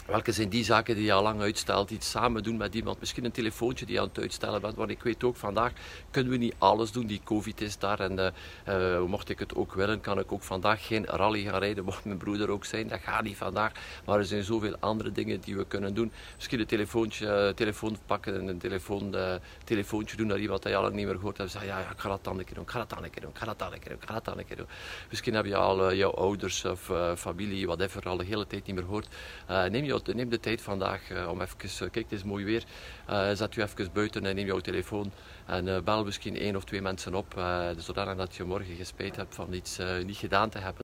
Welke 0.06 0.33
zijn 0.33 0.49
die 0.49 0.65
zaken 0.65 0.95
die 0.95 1.05
je 1.05 1.12
al 1.12 1.23
lang 1.23 1.41
uitstelt? 1.41 1.91
Iets 1.91 2.11
samen 2.11 2.43
doen 2.43 2.56
met 2.56 2.75
iemand. 2.75 3.01
Misschien 3.01 3.25
een 3.25 3.33
telefoontje 3.33 3.87
die 3.87 3.95
je 3.95 4.01
aan 4.01 4.09
het 4.09 4.19
uitstellen 4.19 4.61
bent. 4.61 4.75
Want 4.75 4.91
ik 4.91 5.03
weet 5.03 5.25
ook, 5.25 5.37
vandaag 5.37 5.73
kunnen 6.11 6.33
we 6.33 6.39
niet 6.39 6.55
alles 6.59 6.93
doen. 6.93 7.06
Die 7.06 7.21
covid 7.25 7.61
is 7.61 7.79
daar. 7.79 8.01
En 8.01 8.35
uh, 8.69 9.03
mocht 9.03 9.29
ik 9.29 9.39
het 9.39 9.55
ook 9.55 9.75
willen, 9.75 10.01
kan 10.01 10.19
ik 10.19 10.33
ook 10.33 10.43
vandaag 10.43 10.87
geen 10.87 11.05
rally 11.06 11.43
gaan 11.43 11.59
rijden. 11.59 11.85
Mocht 11.95 12.05
mijn 12.05 12.19
broeder 12.19 12.51
ook 12.51 12.65
zijn. 12.65 12.89
Dat 12.89 13.01
gaat 13.01 13.23
niet 13.23 13.37
vandaag. 13.37 13.73
Maar 14.05 14.19
er 14.19 14.25
zijn 14.25 14.43
zoveel 14.43 14.77
andere 14.81 15.12
dingen 15.12 15.41
die 15.41 15.56
we 15.56 15.67
kunnen 15.67 15.95
doen. 15.95 16.12
Misschien 16.35 16.61
een 16.61 16.67
telefoontje, 16.67 17.27
uh, 17.27 17.55
telefoon 17.55 17.97
pakken 18.06 18.35
en 18.35 18.49
een 18.49 18.59
telefoon, 18.59 19.17
telefoontje 19.65 20.17
doen 20.17 20.27
naar 20.27 20.39
iemand 20.39 20.62
dat 20.62 20.73
je 20.73 20.77
al 20.79 20.85
lang 20.85 20.95
niet 20.95 21.06
meer 21.06 21.15
gehoord 21.15 21.39
hebt. 21.39 21.51
Zeggen, 21.51 21.71
ja, 21.71 21.79
ja, 21.79 21.91
ik 21.91 21.99
ga 21.99 22.09
dat 22.09 22.25
dan 22.25 22.39
een 22.39 22.45
keer 22.45 22.55
doen. 22.55 22.65
Ik 22.65 22.71
ga 22.71 22.79
dat 22.79 22.91
dan 22.91 23.05
een 23.05 23.11
keer 23.11 23.23
doen. 23.23 23.31
Ik 23.31 23.39
ga 23.39 23.47
dat 23.47 23.59
dan 23.59 23.73
een 23.73 23.79
keer 23.79 23.89
doen. 23.89 23.99
Ik 24.01 24.06
ga 24.09 24.15
dat 24.15 24.25
dan 24.25 24.39
een 24.39 24.47
keer 24.47 24.56
doen. 24.56 24.69
Misschien 25.09 25.35
heb 25.35 25.45
je 25.45 25.56
al 25.56 25.95
jouw 25.95 26.15
ouders 26.15 26.65
of 26.65 26.91
familie, 27.17 27.67
whatever, 27.67 28.09
al 28.09 28.17
de 28.17 28.25
hele 28.25 28.47
tijd 28.47 28.67
niet 28.67 28.75
meer 28.75 28.85
gehoord. 28.85 29.09
neem 29.47 29.85
je 29.85 29.94
neem 30.02 30.29
de 30.29 30.41
tijd 30.41 30.61
vandaag 30.61 31.11
uh, 31.11 31.29
om 31.29 31.41
even, 31.41 31.58
uh, 31.62 31.79
kijk 31.79 31.94
het 31.94 32.12
is 32.12 32.23
mooi 32.23 32.44
weer, 32.44 32.64
uh, 33.11 33.31
zet 33.32 33.56
u 33.56 33.62
even 33.62 33.93
buiten 33.93 34.26
en 34.26 34.35
neem 34.35 34.46
jouw 34.46 34.61
telefoon 34.61 35.12
en 35.46 35.85
bel 35.85 36.05
misschien 36.05 36.37
één 36.37 36.56
of 36.56 36.64
twee 36.64 36.82
mensen 36.82 37.14
op, 37.14 37.35
zodat 37.76 38.17
dat 38.17 38.35
je 38.35 38.44
morgen 38.44 38.75
gespijt 38.75 39.17
hebt 39.17 39.35
van 39.35 39.52
iets 39.52 39.79
niet 40.05 40.17
gedaan 40.17 40.50
te 40.50 40.58
hebben. 40.58 40.82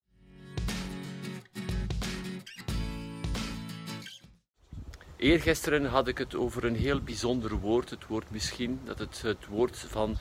Eergisteren 5.17 5.85
had 5.85 6.09
ik 6.09 6.19
het 6.19 6.35
over 6.35 6.65
een 6.65 6.77
heel 6.77 7.01
bijzonder 7.01 7.55
woord, 7.55 7.91
het 7.91 8.07
woord 8.07 8.31
misschien, 8.31 8.81
dat 8.85 8.99
het 8.99 9.23
het 9.23 9.47
woord 9.47 9.79
van 9.89 10.17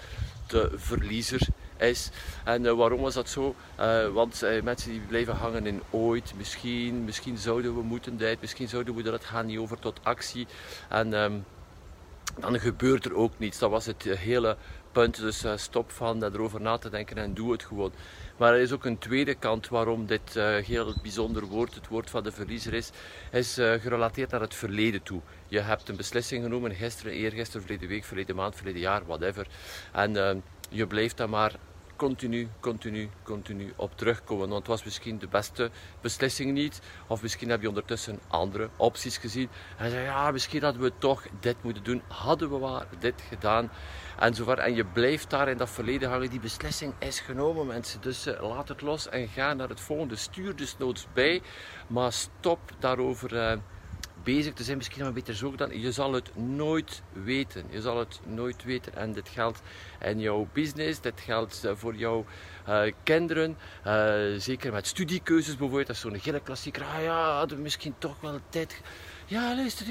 de 0.48 0.72
verliezer 0.76 1.48
is. 1.80 2.10
En 2.44 2.64
uh, 2.64 2.74
waarom 2.74 3.02
was 3.02 3.14
dat 3.14 3.30
zo? 3.30 3.56
Uh, 3.80 4.08
want 4.08 4.44
uh, 4.44 4.62
mensen 4.62 4.92
die 4.92 5.00
blijven 5.00 5.36
hangen 5.36 5.66
in 5.66 5.82
ooit, 5.90 6.34
misschien, 6.38 7.04
misschien 7.04 7.38
zouden 7.38 7.76
we 7.76 7.82
moeten 7.82 8.18
dit, 8.18 8.42
misschien 8.42 8.68
zouden 8.68 8.96
we 8.96 9.04
dat, 9.04 9.26
gaan 9.26 9.46
niet 9.46 9.58
over 9.58 9.80
tot 9.80 10.00
actie. 10.04 10.48
En 10.90 11.14
um, 11.14 11.46
dan 12.40 12.60
gebeurt 12.60 13.06
er 13.06 13.16
ook 13.16 13.32
niets. 13.38 13.60
Dat 13.60 13.70
was 13.70 13.86
het 13.86 14.04
hele 14.04 14.58
punt. 14.92 15.18
Dus 15.20 15.46
stop 15.56 15.92
van 15.92 16.24
erover 16.24 16.62
na 16.62 16.78
te 16.78 16.90
denken 16.90 17.18
en 17.18 17.34
doe 17.34 17.52
het 17.52 17.64
gewoon. 17.64 17.92
Maar 18.38 18.54
er 18.54 18.60
is 18.60 18.72
ook 18.72 18.86
een 18.86 18.98
tweede 18.98 19.36
kant 19.36 19.68
waarom 19.68 20.06
dit 20.06 20.34
heel 20.66 20.94
bijzonder 21.02 21.46
woord, 21.46 21.76
het 21.76 21.88
woord 21.88 22.10
van 22.10 22.24
de 22.24 22.32
verliezer 22.32 22.74
is, 22.74 22.92
is 23.32 23.54
gerelateerd 23.54 24.32
naar 24.32 24.42
het 24.42 24.56
verleden 24.56 25.04
toe. 25.04 25.22
Je 25.48 25.60
hebt 25.60 25.90
een 25.90 25.96
beslissing 25.96 26.44
genomen, 26.44 26.76
gisteren, 26.76 27.14
eergisteren, 27.14 27.62
verleden 27.62 27.90
week, 27.90 28.04
verleden 28.04 28.36
maand, 28.36 28.56
verleden 28.56 28.82
jaar, 28.82 29.06
whatever. 29.06 29.48
En 29.92 30.16
uh, 30.16 30.32
je 30.70 30.88
blijft 30.88 31.18
daar 31.18 31.30
maar 31.30 31.56
continu, 32.00 32.48
continu, 32.60 33.10
continu 33.24 33.74
op 33.76 33.98
terugkomen. 33.98 34.50
Want 34.50 34.60
het 34.60 34.68
was 34.68 34.84
misschien 34.84 35.20
de 35.20 35.28
beste 35.28 35.70
beslissing 36.02 36.52
niet. 36.52 36.82
Of 37.08 37.22
misschien 37.22 37.50
heb 37.50 37.62
je 37.62 37.68
ondertussen 37.68 38.20
andere 38.28 38.70
opties 38.78 39.18
gezien. 39.18 39.50
En 39.78 39.90
zei, 39.90 40.04
ja, 40.04 40.32
misschien 40.32 40.64
hadden 40.64 40.82
we 40.82 40.92
toch 40.98 41.24
dit 41.40 41.56
moeten 41.64 41.84
doen. 41.84 42.02
Hadden 42.08 42.50
we 42.50 42.58
maar 42.58 42.86
dit 43.00 43.22
gedaan. 43.30 43.72
En 44.20 44.34
zo 44.36 44.52
En 44.52 44.76
je 44.76 44.86
blijft 44.86 45.30
daar 45.30 45.50
in 45.50 45.58
dat 45.58 45.70
verleden 45.70 46.10
hangen. 46.10 46.30
Die 46.30 46.40
beslissing 46.40 46.94
is 47.00 47.20
genomen, 47.20 47.68
mensen. 47.68 48.02
Dus 48.02 48.28
uh, 48.28 48.50
laat 48.50 48.68
het 48.68 48.82
los 48.82 49.10
en 49.10 49.28
ga 49.28 49.54
naar 49.54 49.70
het 49.70 49.80
volgende. 49.80 50.16
Stuur 50.16 50.56
dus 50.56 50.78
noods 50.78 51.08
bij. 51.14 51.42
Maar 51.88 52.12
stop 52.14 52.60
daarover... 52.80 53.34
Uh, 53.34 53.58
bezig 54.24 54.54
te 54.54 54.64
zijn, 54.64 54.78
misschien 54.78 55.06
een 55.06 55.14
beter 55.14 55.36
zo 55.36 55.56
dan. 55.56 55.80
Je 55.80 55.92
zal 55.92 56.14
het 56.14 56.36
nooit 56.36 57.02
weten. 57.14 57.66
Je 57.70 57.82
zal 57.82 58.00
het 58.00 58.20
nooit 58.26 58.64
weten. 58.64 58.96
En 58.96 59.14
dit 59.14 59.30
geldt 59.30 59.62
in 60.02 60.20
jouw 60.20 60.48
business, 60.54 61.02
dit 61.02 61.22
geldt 61.22 61.64
eh, 61.64 61.72
voor 61.76 61.96
jouw 61.96 62.26
uh, 62.70 62.82
kinderen. 63.04 63.58
Uh, 63.86 64.40
zeker 64.40 64.72
met 64.72 64.88
studiekeuzes 64.88 65.56
bijvoorbeeld. 65.56 65.88
Dat 65.88 65.96
is 65.96 66.02
zo'n 66.02 66.20
hele 66.22 66.42
klassieker. 66.42 66.84
Ah 66.84 67.04
ja, 67.04 67.38
hadden 67.38 67.58
we 67.58 67.64
misschien 67.64 67.96
toch 67.98 68.22
wel 68.22 68.40
tijd. 68.50 68.82
Ja, 69.26 69.56
luister, 69.56 69.86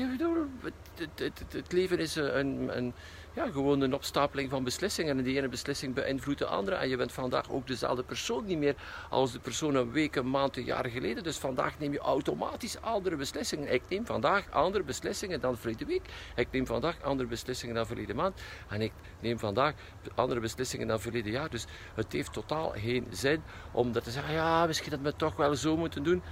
het, 0.63 0.73
het, 0.95 1.39
het, 1.39 1.53
het 1.53 1.73
leven 1.73 1.99
is 1.99 2.15
een, 2.15 2.77
een 2.77 2.95
ja, 3.39 3.51
gewoon 3.51 3.81
een 3.81 3.95
opstapeling 3.95 4.51
van 4.51 4.65
beslissingen. 4.65 5.19
En 5.19 5.25
die 5.25 5.37
ene 5.37 5.49
beslissing 5.49 5.95
beïnvloedt 5.95 6.39
de 6.39 6.47
andere. 6.47 6.77
En 6.77 6.89
je 6.89 6.97
bent 6.97 7.13
vandaag 7.13 7.51
ook 7.51 7.67
dezelfde 7.67 8.03
persoon 8.03 8.45
niet 8.45 8.59
meer 8.59 8.75
als 9.11 9.33
de 9.33 9.39
persoon 9.39 9.75
een 9.75 9.91
week, 9.93 10.17
een 10.17 10.31
maand, 10.31 10.57
een 10.57 10.65
jaar 10.65 10.89
geleden. 10.89 11.23
Dus 11.23 11.37
vandaag 11.37 11.79
neem 11.79 11.93
je 11.93 11.99
automatisch 11.99 12.81
andere 12.81 13.17
beslissingen. 13.17 13.73
Ik 13.73 13.83
neem 13.89 14.07
vandaag 14.07 14.51
andere 14.51 14.85
beslissingen 14.85 15.41
dan 15.41 15.57
verleden 15.57 15.87
week. 15.87 16.03
Ik 16.37 16.49
neem 16.51 16.67
vandaag 16.67 17.03
andere 17.03 17.29
beslissingen 17.29 17.75
dan 17.75 17.87
verleden 17.87 18.17
maand. 18.17 18.41
En 18.69 18.81
ik 18.81 18.93
neem 19.21 19.39
vandaag 19.39 19.75
andere 20.15 20.41
beslissingen 20.41 20.87
dan 20.87 21.01
verleden 21.01 21.33
jaar. 21.33 21.51
Dus 21.51 21.67
het 21.95 22.13
heeft 22.13 22.33
totaal 22.33 22.73
geen 22.77 23.07
zin 23.11 23.43
om 23.73 23.93
dat 23.93 24.05
te 24.05 24.11
zeggen, 24.11 24.35
ja, 24.35 24.67
misschien 24.67 24.91
dat 24.91 25.01
we 25.01 25.07
het 25.07 25.19
toch 25.19 25.37
wel 25.37 25.55
zo 25.55 25.77
moeten 25.77 26.03
doen. 26.03 26.23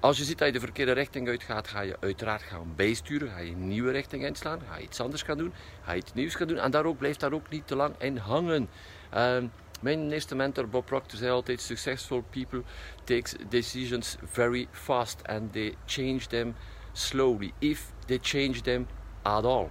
Als 0.00 0.18
je 0.18 0.24
ziet 0.24 0.38
dat 0.38 0.46
je 0.46 0.52
de 0.52 0.60
verkeerde 0.60 0.92
richting 0.92 1.28
uitgaat, 1.28 1.68
ga 1.68 1.80
je 1.80 1.96
uiteraard 2.00 2.42
gaan 2.42 2.72
bijsturen. 2.76 3.28
Ga 3.28 3.38
je 3.38 3.50
een 3.50 3.68
nieuwe 3.68 3.90
richting 3.90 4.24
inslaan. 4.24 4.60
Ga 4.68 4.76
je 4.76 4.82
iets 4.82 5.00
anders 5.00 5.22
gaan 5.22 5.38
doen. 5.38 5.52
Ga 5.82 5.92
je 5.92 5.98
iets 5.98 6.12
nieuws 6.14 6.34
gaan 6.34 6.48
doen. 6.48 6.58
En 6.58 6.70
daar 6.70 6.84
ook, 6.84 6.98
blijft 6.98 7.20
daar 7.20 7.32
ook 7.32 7.48
niet 7.48 7.66
te 7.66 7.76
lang 7.76 7.94
in 7.98 8.16
hangen. 8.16 8.68
Uh, 9.14 9.42
mijn 9.80 10.12
eerste 10.12 10.34
mentor 10.34 10.68
Bob 10.68 10.86
Proctor 10.86 11.18
zei 11.18 11.30
altijd: 11.30 11.60
Successful 11.60 12.24
people 12.30 12.62
take 13.04 13.48
decisions 13.48 14.16
very 14.24 14.68
fast 14.70 15.26
and 15.26 15.52
they 15.52 15.74
change 15.86 16.18
them 16.18 16.54
slowly. 16.92 17.52
If 17.58 17.92
they 18.06 18.18
change 18.22 18.60
them 18.60 18.86
at 19.22 19.44
all. 19.44 19.68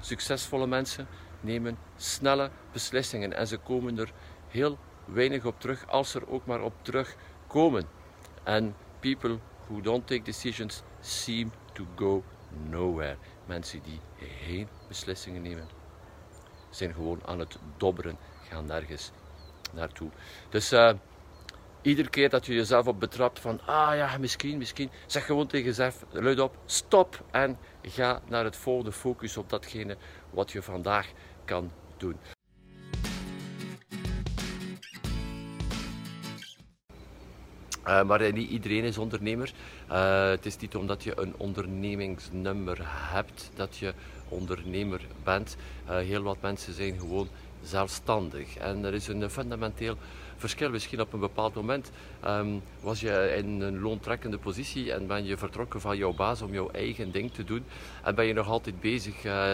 Succesvolle 0.00 0.66
mensen 0.66 1.06
nemen 1.40 1.78
snelle 1.96 2.50
beslissingen 2.72 3.32
en 3.32 3.46
ze 3.46 3.56
komen 3.56 3.98
er 3.98 4.12
heel 4.48 4.78
weinig 5.04 5.44
op 5.44 5.60
terug 5.60 5.88
als 5.88 6.10
ze 6.10 6.20
er 6.20 6.30
ook 6.30 6.46
maar 6.46 6.62
op 6.62 6.74
terugkomen. 6.82 7.84
En 8.44 8.74
people 9.00 9.38
who 9.66 9.80
don't 9.80 10.06
take 10.06 10.22
decisions 10.22 10.82
seem 11.00 11.52
to 11.72 11.86
go 11.96 12.22
nowhere. 12.70 13.16
Mensen 13.46 13.80
die 13.82 14.00
geen 14.44 14.68
beslissingen 14.88 15.42
nemen, 15.42 15.68
zijn 16.70 16.94
gewoon 16.94 17.20
aan 17.26 17.38
het 17.38 17.58
dobberen, 17.76 18.18
gaan 18.48 18.66
nergens 18.66 19.10
naartoe. 19.72 20.10
Dus 20.48 20.72
uh, 20.72 20.92
iedere 21.82 22.08
keer 22.08 22.28
dat 22.28 22.46
je 22.46 22.54
jezelf 22.54 22.86
op 22.86 23.00
betrapt 23.00 23.40
van, 23.40 23.60
ah 23.66 23.96
ja, 23.96 24.18
misschien, 24.18 24.58
misschien, 24.58 24.90
zeg 25.06 25.26
gewoon 25.26 25.46
tegen 25.46 25.66
jezelf, 25.66 26.04
luid 26.10 26.40
op, 26.40 26.58
stop 26.66 27.24
en 27.30 27.58
ga 27.82 28.22
naar 28.28 28.44
het 28.44 28.56
volgende, 28.56 28.92
focus 28.92 29.36
op 29.36 29.50
datgene 29.50 29.96
wat 30.30 30.52
je 30.52 30.62
vandaag 30.62 31.12
kan 31.44 31.72
doen. 31.96 32.16
Uh, 37.86 38.02
maar 38.02 38.32
niet 38.32 38.50
iedereen 38.50 38.84
is 38.84 38.98
ondernemer. 38.98 39.52
Uh, 39.90 40.28
het 40.28 40.46
is 40.46 40.56
niet 40.56 40.76
omdat 40.76 41.02
je 41.02 41.20
een 41.20 41.34
ondernemingsnummer 41.36 42.78
hebt 42.84 43.50
dat 43.54 43.76
je 43.76 43.92
ondernemer 44.28 45.00
bent. 45.24 45.56
Heel 45.84 46.22
wat 46.22 46.36
mensen 46.40 46.72
zijn 46.74 46.98
gewoon 46.98 47.28
zelfstandig. 47.62 48.56
En 48.56 48.84
er 48.84 48.94
is 48.94 49.08
een 49.08 49.30
fundamenteel 49.30 49.96
verschil. 50.38 50.70
Misschien 50.70 51.00
op 51.00 51.12
een 51.12 51.20
bepaald 51.20 51.54
moment 51.54 51.90
um, 52.26 52.62
was 52.80 53.00
je 53.00 53.34
in 53.36 53.60
een 53.60 53.80
loontrekkende 53.80 54.38
positie 54.38 54.92
en 54.92 55.06
ben 55.06 55.24
je 55.24 55.36
vertrokken 55.36 55.80
van 55.80 55.96
jouw 55.96 56.12
baas 56.12 56.42
om 56.42 56.52
jouw 56.52 56.70
eigen 56.70 57.10
ding 57.10 57.32
te 57.32 57.44
doen. 57.44 57.64
En 58.02 58.14
ben 58.14 58.26
je 58.26 58.32
nog 58.32 58.48
altijd 58.48 58.80
bezig, 58.80 59.24
uh, 59.24 59.52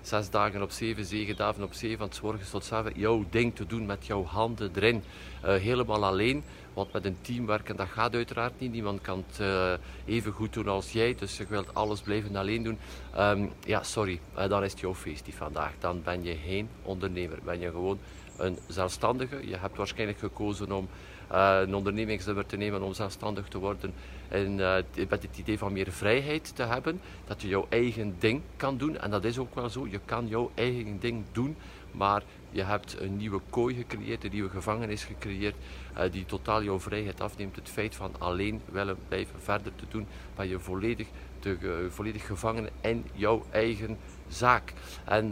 zes 0.00 0.30
dagen 0.30 0.62
op 0.62 0.70
zeven, 0.70 1.04
zeven 1.04 1.36
dagen 1.36 1.62
op 1.62 1.72
zeven, 1.72 1.98
van 1.98 2.34
tot 2.50 2.72
avond, 2.72 2.96
jouw 2.96 3.24
ding 3.30 3.54
te 3.54 3.66
doen 3.66 3.86
met 3.86 4.06
jouw 4.06 4.24
handen 4.24 4.70
erin. 4.74 5.02
Uh, 5.44 5.54
helemaal 5.54 6.04
alleen. 6.04 6.44
Want 6.74 6.92
met 6.92 7.04
een 7.04 7.16
team 7.20 7.46
werken, 7.46 7.76
dat 7.76 7.88
gaat 7.88 8.14
uiteraard 8.14 8.60
niet. 8.60 8.72
Niemand 8.72 9.00
kan 9.00 9.24
het 9.26 9.40
uh, 9.40 9.72
even 10.04 10.32
goed 10.32 10.52
doen 10.52 10.68
als 10.68 10.92
jij. 10.92 11.14
Dus 11.14 11.36
je 11.36 11.46
wilt 11.48 11.74
alles 11.74 12.00
blijven 12.00 12.36
alleen 12.36 12.62
doen. 12.62 12.78
Um, 13.18 13.52
ja, 13.64 13.82
sorry. 13.82 14.20
Dan 14.48 14.64
is 14.64 14.70
het 14.70 14.80
jouw 14.80 14.94
feest 14.94 15.24
die 15.24 15.34
vandaag. 15.34 15.72
Dan 15.78 16.02
ben 16.02 16.22
je 16.22 16.36
geen 16.46 16.68
ondernemer. 16.82 17.38
Ben 17.44 17.60
je 17.60 17.70
gewoon 17.70 17.98
een 18.38 18.58
zelfstandige. 18.66 19.48
Je 19.48 19.56
hebt 19.56 19.76
waarschijnlijk 19.76 20.18
gekozen 20.18 20.72
om 20.72 20.88
uh, 21.32 21.58
een 21.62 21.74
ondernemingsnummer 21.74 22.46
te 22.46 22.56
nemen 22.56 22.82
om 22.82 22.92
zelfstandig 22.92 23.48
te 23.48 23.58
worden. 23.58 23.94
En 24.28 24.58
uh, 24.58 24.76
met 25.08 25.22
het 25.22 25.38
idee 25.38 25.58
van 25.58 25.72
meer 25.72 25.92
vrijheid 25.92 26.56
te 26.56 26.62
hebben. 26.62 27.00
Dat 27.24 27.42
je 27.42 27.48
jouw 27.48 27.66
eigen 27.68 28.16
ding 28.18 28.42
kan 28.56 28.76
doen. 28.76 28.98
En 28.98 29.10
dat 29.10 29.24
is 29.24 29.38
ook 29.38 29.54
wel 29.54 29.68
zo. 29.68 29.86
Je 29.86 30.00
kan 30.04 30.28
jouw 30.28 30.50
eigen 30.54 30.98
ding 31.00 31.24
doen. 31.32 31.56
Maar 31.90 32.22
je 32.50 32.62
hebt 32.62 33.00
een 33.00 33.16
nieuwe 33.16 33.40
kooi 33.50 33.74
gecreëerd, 33.74 34.24
een 34.24 34.30
nieuwe 34.32 34.48
gevangenis 34.48 35.04
gecreëerd, 35.04 35.54
uh, 35.96 36.02
die 36.12 36.24
totaal 36.24 36.62
jouw 36.62 36.80
vrijheid 36.80 37.20
afneemt. 37.20 37.56
Het 37.56 37.68
feit 37.68 37.94
van 37.94 38.14
alleen 38.18 38.60
willen 38.72 38.96
blijven 39.08 39.40
verder 39.40 39.72
te 39.74 39.84
doen, 39.88 40.06
ben 40.34 40.48
je 40.48 40.58
volledig, 40.58 41.06
te, 41.38 41.86
volledig 41.90 42.26
gevangen 42.26 42.68
in 42.80 43.04
jouw 43.12 43.44
eigen 43.50 43.98
zaak. 44.28 44.72
En 45.04 45.30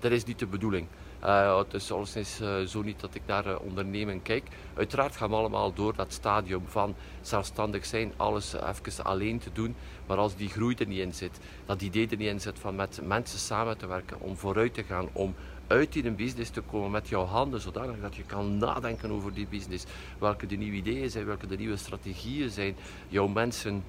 dat 0.00 0.12
is 0.12 0.24
niet 0.24 0.38
de 0.38 0.46
bedoeling. 0.46 0.86
Uh, 1.24 1.58
het 1.58 1.74
is 1.74 1.92
alleszins 1.92 2.40
uh, 2.40 2.60
zo 2.60 2.82
niet 2.82 3.00
dat 3.00 3.14
ik 3.14 3.22
naar 3.26 3.46
uh, 3.46 3.54
ondernemen 3.60 4.22
kijk. 4.22 4.44
Uiteraard 4.74 5.16
gaan 5.16 5.30
we 5.30 5.36
allemaal 5.36 5.72
door 5.72 5.94
dat 5.96 6.12
stadium 6.12 6.62
van 6.66 6.94
zelfstandig 7.20 7.86
zijn, 7.86 8.12
alles 8.16 8.54
even 8.54 9.04
alleen 9.04 9.38
te 9.38 9.50
doen. 9.52 9.74
Maar 10.06 10.16
als 10.16 10.36
die 10.36 10.48
groei 10.48 10.74
er 10.74 10.86
niet 10.86 10.98
in 10.98 11.14
zit, 11.14 11.40
dat 11.66 11.82
idee 11.82 12.08
er 12.08 12.16
niet 12.16 12.28
in 12.28 12.40
zit 12.40 12.58
van 12.58 12.74
met 12.74 13.00
mensen 13.02 13.38
samen 13.38 13.78
te 13.78 13.86
werken, 13.86 14.20
om 14.20 14.36
vooruit 14.36 14.74
te 14.74 14.82
gaan, 14.82 15.08
om 15.12 15.34
uit 15.66 15.96
een 15.96 16.16
business 16.16 16.50
te 16.50 16.60
komen 16.60 16.90
met 16.90 17.08
jouw 17.08 17.24
handen, 17.24 17.60
zodanig 17.60 18.00
dat 18.00 18.16
je 18.16 18.22
kan 18.22 18.58
nadenken 18.58 19.10
over 19.10 19.34
die 19.34 19.46
business. 19.46 19.84
Welke 20.18 20.46
de 20.46 20.56
nieuwe 20.56 20.76
ideeën 20.76 21.10
zijn, 21.10 21.26
welke 21.26 21.46
de 21.46 21.56
nieuwe 21.56 21.76
strategieën 21.76 22.50
zijn, 22.50 22.76
jouw 23.08 23.26
mensen 23.26 23.84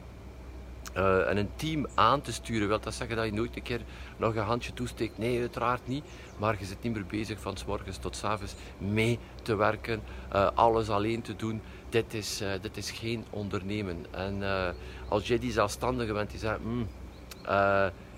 uh, 0.98 1.30
en 1.30 1.38
een 1.38 1.50
team 1.56 1.88
aan 1.94 2.22
te 2.22 2.34
sturen. 2.34 2.68
Wil 2.68 2.80
dat 2.80 2.94
zeggen 2.94 3.16
dat 3.16 3.26
je 3.26 3.34
nooit 3.34 3.56
een 3.56 3.62
keer 3.62 3.82
nog 4.18 4.36
een 4.36 4.44
handje 4.44 4.74
toesteekt? 4.74 5.18
Nee, 5.18 5.40
uiteraard 5.40 5.88
niet. 5.88 6.04
Maar 6.38 6.56
je 6.60 6.66
zit 6.66 6.82
niet 6.82 6.94
meer 6.94 7.06
bezig 7.06 7.40
van 7.40 7.58
s 7.58 7.66
morgens 7.66 7.98
tot 7.98 8.16
s 8.16 8.24
avonds 8.24 8.56
mee 8.78 9.20
te 9.42 9.56
werken, 9.56 10.02
uh, 10.34 10.50
alles 10.54 10.90
alleen 10.90 11.22
te 11.22 11.36
doen. 11.36 11.62
Dit 11.90 12.14
is, 12.14 12.42
uh, 12.42 12.50
dit 12.62 12.78
is 12.78 12.92
geen 12.92 13.26
ondernemen. 13.30 14.06
En 14.12 14.44
als 15.08 15.28
jij 15.28 15.40
die 15.40 15.52
zelfstandige 15.52 16.14
bent 16.14 16.30
die 16.30 16.40
zegt, 16.40 16.60
mm, 16.64 16.88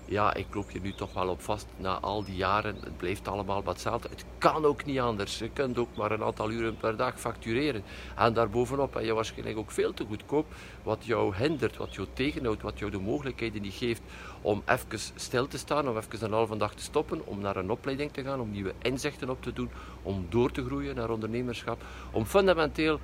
ja, 0.08 0.34
ik 0.34 0.54
loop 0.54 0.70
hier 0.70 0.80
nu 0.80 0.92
toch 0.92 1.12
wel 1.12 1.28
op 1.28 1.42
vast 1.42 1.66
na 1.76 1.98
al 1.98 2.24
die 2.24 2.36
jaren. 2.36 2.76
Het 2.80 2.96
blijft 2.96 3.28
allemaal 3.28 3.62
wat 3.62 3.72
hetzelfde. 3.72 4.08
Het 4.08 4.24
kan 4.38 4.64
ook 4.64 4.84
niet 4.84 4.98
anders. 4.98 5.38
Je 5.38 5.50
kunt 5.50 5.78
ook 5.78 5.96
maar 5.96 6.10
een 6.10 6.22
aantal 6.22 6.50
uren 6.50 6.76
per 6.76 6.96
dag 6.96 7.20
factureren. 7.20 7.82
En 8.16 8.32
daarbovenop 8.32 8.92
ben 8.92 9.04
je 9.04 9.14
waarschijnlijk 9.14 9.58
ook 9.58 9.70
veel 9.70 9.94
te 9.94 10.04
goedkoop. 10.08 10.46
Wat 10.82 11.04
jou 11.04 11.36
hindert, 11.36 11.76
wat 11.76 11.94
jou 11.94 12.06
tegenhoudt, 12.12 12.62
wat 12.62 12.78
jou 12.78 12.90
de 12.90 12.98
mogelijkheden 12.98 13.62
niet 13.62 13.74
geeft 13.74 14.02
om 14.42 14.62
even 14.66 14.98
stil 15.14 15.46
te 15.46 15.58
staan, 15.58 15.88
om 15.88 15.96
even 15.96 16.24
een 16.24 16.32
halve 16.32 16.56
dag 16.56 16.74
te 16.74 16.82
stoppen, 16.82 17.26
om 17.26 17.40
naar 17.40 17.56
een 17.56 17.70
opleiding 17.70 18.12
te 18.12 18.22
gaan, 18.22 18.40
om 18.40 18.50
nieuwe 18.50 18.74
inzichten 18.82 19.30
op 19.30 19.42
te 19.42 19.52
doen, 19.52 19.70
om 20.02 20.26
door 20.28 20.50
te 20.50 20.64
groeien 20.64 20.94
naar 20.94 21.10
ondernemerschap, 21.10 21.82
om 22.10 22.24
fundamenteel 22.24 23.00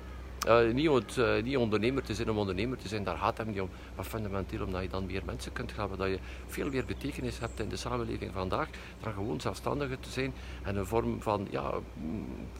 uh, 0.47 0.73
niet, 0.73 0.89
ont, 0.89 1.17
uh, 1.17 1.43
niet, 1.43 1.57
ondernemer 1.57 2.03
te 2.03 2.13
zijn 2.13 2.29
om 2.29 2.37
ondernemer 2.37 2.77
te 2.77 2.87
zijn, 2.87 3.03
daar 3.03 3.17
gaat 3.17 3.37
het 3.37 3.47
niet 3.47 3.61
om. 3.61 3.69
Maar 3.95 4.05
fundamenteel 4.05 4.65
omdat 4.65 4.81
je 4.81 4.89
dan 4.89 5.05
meer 5.05 5.21
mensen 5.25 5.51
kunt 5.51 5.71
gaan, 5.71 5.89
dat 5.97 6.07
je 6.07 6.19
veel 6.47 6.69
meer 6.69 6.85
betekenis 6.85 7.39
hebt 7.39 7.59
in 7.59 7.69
de 7.69 7.75
samenleving 7.75 8.31
vandaag, 8.33 8.69
dan 9.01 9.13
gewoon 9.13 9.41
zelfstandiger 9.41 9.99
te 9.99 10.09
zijn 10.09 10.33
en 10.63 10.75
een 10.75 10.85
vorm 10.85 11.21
van 11.21 11.47
ja, 11.49 11.73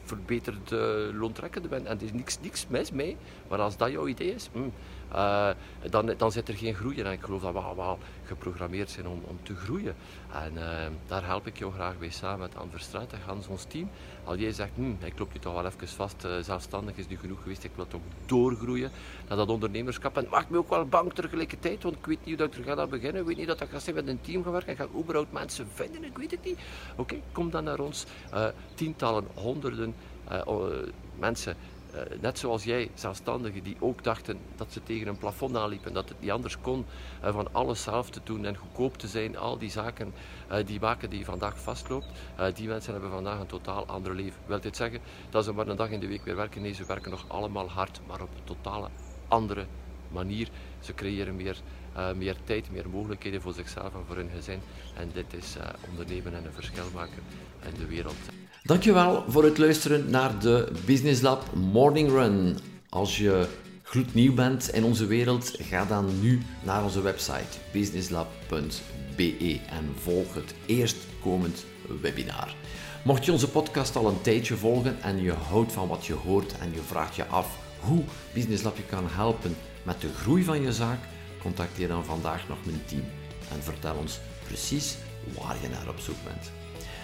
verbeterd 0.04 0.70
uh, 0.70 0.80
loontrekkende 1.12 1.68
bent. 1.68 1.86
En 1.86 1.98
er 1.98 2.04
is 2.04 2.12
niks, 2.12 2.40
niks 2.40 2.66
mis 2.68 2.90
mee, 2.90 3.16
maar 3.48 3.58
als 3.58 3.76
dat 3.76 3.90
jouw 3.90 4.06
idee 4.06 4.34
is, 4.34 4.48
mm, 4.52 4.72
dan, 5.90 6.14
dan 6.16 6.32
zit 6.32 6.48
er 6.48 6.54
geen 6.54 6.74
groei 6.74 6.96
in. 6.96 7.06
En 7.06 7.12
ik 7.12 7.22
geloof 7.22 7.42
dat 7.42 7.52
we 7.52 7.58
geprogrammeerd 8.26 8.90
zijn 8.90 9.08
om, 9.08 9.22
om 9.24 9.38
te 9.42 9.54
groeien. 9.54 9.94
En 10.32 10.52
uh, 10.54 10.62
daar 11.06 11.24
help 11.24 11.46
ik 11.46 11.58
jou 11.58 11.72
graag 11.72 11.98
bij 11.98 12.10
samen 12.10 12.38
met 12.38 12.56
Anne 12.56 12.70
Verstraat 12.70 13.12
en 13.12 13.42
ons 13.48 13.64
team. 13.64 13.90
Als 14.24 14.38
jij 14.38 14.52
zegt, 14.52 14.70
hm, 14.74 14.94
ik 15.04 15.18
loop 15.18 15.32
je 15.32 15.38
toch 15.38 15.54
wel 15.54 15.66
even 15.66 15.88
vast, 15.88 16.24
uh, 16.24 16.38
zelfstandig 16.40 16.96
is 16.96 17.08
nu 17.08 17.18
genoeg 17.18 17.42
geweest, 17.42 17.64
ik 17.64 17.70
wil 17.74 17.86
toch 17.86 18.00
doorgroeien 18.26 18.90
naar 19.28 19.36
dat 19.36 19.48
ondernemerschap. 19.48 20.16
En 20.16 20.22
het 20.22 20.30
maakt 20.30 20.50
me 20.50 20.58
ook 20.58 20.70
wel 20.70 20.86
bang 20.86 21.12
tegelijkertijd, 21.12 21.82
want 21.82 21.96
ik 21.96 22.06
weet 22.06 22.24
niet 22.24 22.38
hoe 22.38 22.48
ik 22.48 22.54
er 22.54 22.64
ga 22.64 22.86
beginnen. 22.86 23.20
Ik 23.20 23.26
weet 23.26 23.36
niet 23.36 23.46
dat 23.46 23.60
ik 23.60 23.68
ga 23.70 23.78
zijn 23.78 23.94
met 23.94 24.06
een 24.06 24.20
team 24.20 24.42
gaan 24.42 24.52
werken. 24.52 24.72
Ik 24.72 24.78
ga 24.78 24.88
überhaupt 24.98 25.32
mensen 25.32 25.66
vinden, 25.74 26.04
ik 26.04 26.18
weet 26.18 26.30
het 26.30 26.44
niet. 26.44 26.58
Oké, 26.96 27.16
kom 27.32 27.50
dan 27.50 27.64
naar 27.64 27.78
ons. 27.78 28.04
tientallen, 28.74 29.26
honderden 29.34 29.94
mensen 31.18 31.56
net 32.20 32.38
zoals 32.38 32.64
jij, 32.64 32.90
zelfstandigen 32.94 33.62
die 33.62 33.76
ook 33.78 34.04
dachten 34.04 34.38
dat 34.56 34.72
ze 34.72 34.82
tegen 34.82 35.06
een 35.06 35.18
plafond 35.18 35.56
aanliepen, 35.56 35.92
dat 35.92 36.08
het 36.08 36.20
niet 36.20 36.30
anders 36.30 36.60
kon, 36.60 36.84
uh, 37.24 37.32
van 37.32 37.48
alles 37.52 37.82
zelf 37.82 38.10
te 38.10 38.20
doen 38.24 38.44
en 38.44 38.56
goedkoop 38.56 38.96
te 38.96 39.06
zijn, 39.06 39.36
al 39.36 39.58
die 39.58 39.70
zaken 39.70 40.12
uh, 40.52 40.56
die 40.66 40.80
maken 40.80 41.10
die 41.10 41.24
vandaag 41.24 41.60
vastloopt, 41.60 42.06
die 42.54 42.68
mensen 42.68 42.92
hebben 42.92 43.10
vandaag 43.10 43.40
een 43.40 43.46
totaal 43.46 43.86
ander 43.86 44.14
leven. 44.14 44.40
Wil 44.46 44.60
dit 44.60 44.76
zeggen 44.76 45.00
dat 45.30 45.44
ze 45.44 45.52
maar 45.52 45.68
een 45.68 45.76
dag 45.76 45.90
in 45.90 46.00
de 46.00 46.06
week 46.06 46.24
weer 46.24 46.36
werken? 46.36 46.62
Nee, 46.62 46.72
ze 46.72 46.84
werken 46.84 47.10
nog 47.10 47.24
allemaal 47.28 47.68
hard, 47.68 48.00
maar 48.06 48.22
op 48.22 48.28
een 48.36 48.44
totale 48.44 48.88
andere 49.28 49.66
manier. 50.08 50.48
Ze 50.80 50.94
creëren 50.94 51.36
meer, 51.36 51.60
meer 52.16 52.36
tijd, 52.44 52.70
meer 52.72 52.88
mogelijkheden 52.88 53.40
voor 53.40 53.52
zichzelf 53.52 53.94
en 53.94 54.04
voor 54.06 54.16
hun 54.16 54.30
gezin. 54.34 54.58
En 54.96 55.10
dit 55.14 55.34
is 55.38 55.56
ondernemen 55.90 56.34
en 56.34 56.44
een 56.44 56.52
verschil 56.52 56.84
maken 56.94 57.22
in 57.68 57.80
de 57.80 57.86
wereld. 57.86 58.16
Dankjewel 58.62 59.24
voor 59.28 59.44
het 59.44 59.58
luisteren 59.58 60.10
naar 60.10 60.38
de 60.40 60.72
Business 60.84 61.20
Lab 61.20 61.54
Morning 61.54 62.10
Run. 62.10 62.58
Als 62.88 63.18
je 63.18 63.48
gloednieuw 63.82 64.34
bent 64.34 64.68
in 64.68 64.84
onze 64.84 65.06
wereld, 65.06 65.56
ga 65.60 65.84
dan 65.84 66.20
nu 66.20 66.42
naar 66.64 66.84
onze 66.84 67.00
website 67.00 67.58
businessLab.be 67.72 69.60
en 69.70 69.92
volg 69.98 70.34
het 70.34 70.54
eerstkomend 70.66 71.64
webinar. 72.00 72.54
Mocht 73.04 73.24
je 73.24 73.32
onze 73.32 73.50
podcast 73.50 73.96
al 73.96 74.08
een 74.08 74.20
tijdje 74.20 74.56
volgen 74.56 75.02
en 75.02 75.22
je 75.22 75.32
houdt 75.32 75.72
van 75.72 75.88
wat 75.88 76.06
je 76.06 76.12
hoort 76.12 76.58
en 76.58 76.72
je 76.72 76.80
vraagt 76.80 77.16
je 77.16 77.26
af 77.26 77.58
hoe 77.80 78.02
Business 78.32 78.62
Lab 78.62 78.76
je 78.76 78.82
kan 78.82 79.04
helpen 79.08 79.56
met 79.82 80.00
de 80.00 80.08
groei 80.12 80.44
van 80.44 80.62
je 80.62 80.72
zaak, 80.72 80.98
contacteer 81.42 81.88
dan 81.88 82.04
vandaag 82.04 82.48
nog 82.48 82.58
mijn 82.64 82.84
team 82.86 83.04
en 83.50 83.62
vertel 83.62 83.94
ons 83.94 84.20
precies 84.46 84.96
waar 85.38 85.56
je 85.62 85.68
naar 85.68 85.88
op 85.88 85.98
zoek 85.98 86.24
bent. 86.24 86.50